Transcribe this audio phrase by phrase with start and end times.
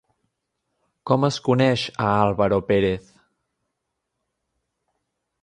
[1.09, 3.13] Com es coneix a Álvaro Pérez?